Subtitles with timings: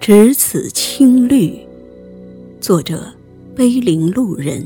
[0.00, 1.58] 只此青绿。
[2.60, 3.12] 作者：
[3.54, 4.64] 碑林路人。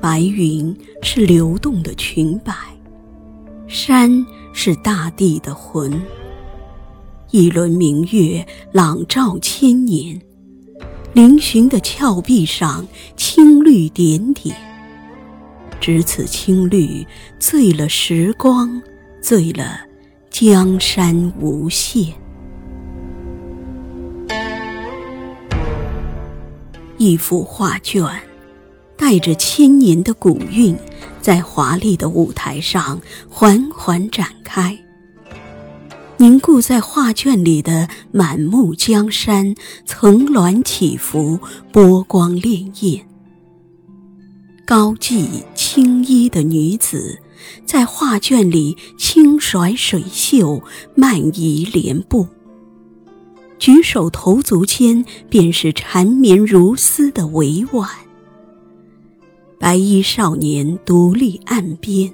[0.00, 2.54] 白云是流动的裙摆，
[3.66, 6.00] 山是大地的魂。
[7.32, 10.18] 一轮明月朗照千年，
[11.16, 14.54] 嶙峋的峭壁上青绿点点。
[15.80, 17.06] 只此青绿，
[17.38, 18.82] 醉了时光，
[19.22, 19.80] 醉了
[20.28, 22.12] 江山无限。
[26.98, 28.04] 一幅画卷。
[28.98, 30.76] 带着千年的古韵，
[31.20, 32.98] 在华丽的舞台上
[33.28, 34.85] 缓缓展开。
[36.18, 41.38] 凝固在画卷里的满目江山，层峦起伏，
[41.70, 43.02] 波光潋滟。
[44.64, 47.18] 高髻青衣的女子，
[47.66, 50.62] 在画卷里轻甩水袖，
[50.94, 52.26] 慢移莲步。
[53.58, 57.90] 举手投足间，便是缠绵如丝的委婉。
[59.58, 62.12] 白衣少年独立岸边，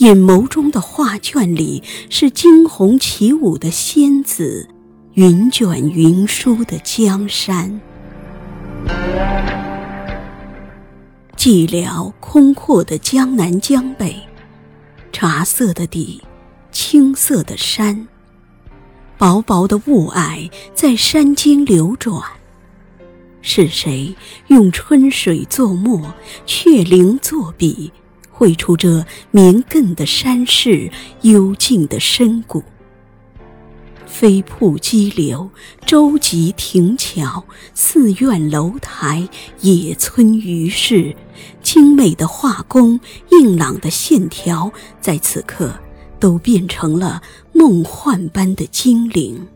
[0.00, 4.66] 眼眸中的画卷里是惊鸿起舞的仙子，
[5.12, 7.78] 云卷云舒的江山。
[11.36, 14.16] 寂寥空阔的江南江北，
[15.12, 16.22] 茶色的底，
[16.72, 18.08] 青色的山，
[19.18, 22.22] 薄薄的雾霭在山间流转。
[23.42, 24.14] 是谁
[24.46, 26.14] 用春水作墨，
[26.46, 27.92] 却灵作笔，
[28.40, 32.62] 绘出这绵亘的山势、幽静的深谷？
[34.06, 35.50] 飞瀑激流，
[35.84, 37.44] 舟楫亭桥，
[37.74, 39.28] 寺院楼台，
[39.60, 41.14] 野村鱼市，
[41.62, 42.98] 精美的画工，
[43.30, 44.72] 硬朗的线条，
[45.02, 45.78] 在此刻
[46.18, 47.20] 都变成了
[47.52, 49.46] 梦幻般的精灵。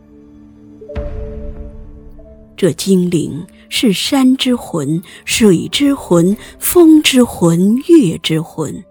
[2.55, 8.85] 这精灵是山之魂、水之魂、风之魂、月之魂。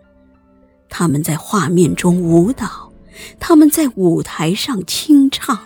[0.89, 2.91] 他们在画面中舞蹈，
[3.39, 5.57] 他们在舞台上清唱，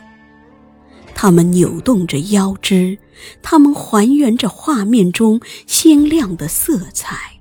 [1.16, 3.00] 他们扭动着腰肢，
[3.42, 7.40] 他们还原着画面中鲜亮的色彩，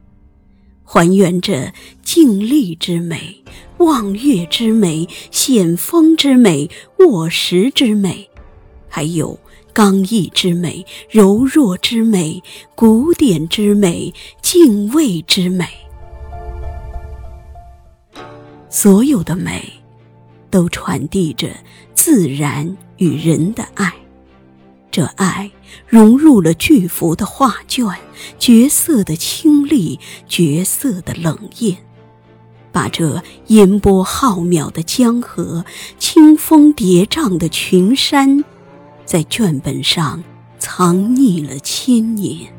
[0.82, 3.44] 还原着静立之美、
[3.76, 6.70] 望月之美、险峰之美、
[7.00, 8.30] 卧石之美，
[8.88, 9.38] 还有。
[9.76, 12.42] 刚毅之美，柔弱之美，
[12.74, 15.68] 古典之美，敬畏之美，
[18.70, 19.70] 所有的美，
[20.48, 21.50] 都传递着
[21.92, 23.92] 自然与人的爱。
[24.90, 25.50] 这爱
[25.86, 27.86] 融入了巨幅的画卷，
[28.38, 31.76] 绝色的清丽，绝色的冷艳，
[32.72, 35.66] 把这烟波浩渺的江河，
[35.98, 38.42] 清风叠嶂的群山。
[39.06, 40.22] 在卷本上
[40.58, 42.52] 藏匿了千年。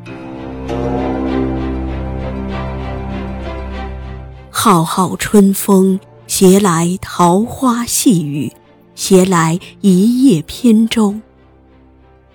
[4.49, 8.51] 浩浩春风携来桃花细雨，
[8.95, 11.19] 携来一叶扁舟。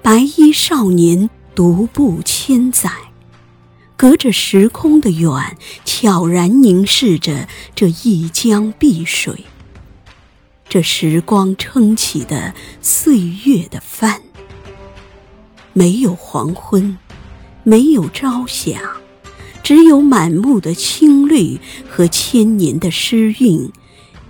[0.02, 2.90] 白衣少年独步千载，
[3.96, 9.44] 隔着时空的远，悄然凝视着这一江碧水。
[10.72, 14.22] 这时光撑起的岁月的帆，
[15.74, 16.96] 没有黄昏，
[17.62, 18.80] 没有朝霞，
[19.62, 23.70] 只有满目的青绿和千年的诗韵，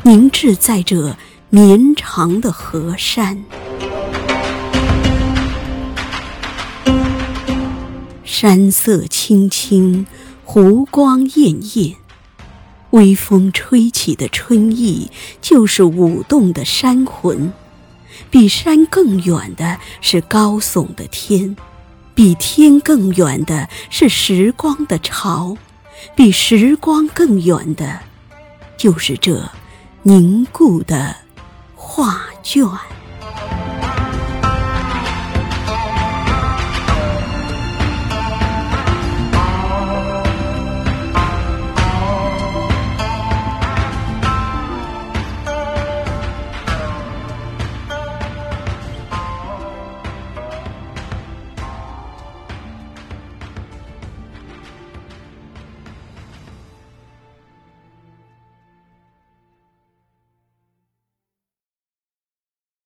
[0.02, 1.16] 凝滞在这
[1.48, 3.44] 绵长的河山。
[8.25, 10.04] 山色青青，
[10.42, 12.01] 湖光艳艳。
[12.93, 15.11] 微风吹起的春意，
[15.43, 17.53] 就是舞动的山魂。
[18.31, 21.55] 比山更远的是高耸的天，
[22.15, 25.56] 比天更远的是时光的潮，
[26.15, 28.00] 比时光更远的，
[28.77, 29.50] 就是这
[30.03, 31.17] 凝固的
[31.75, 32.67] 画卷。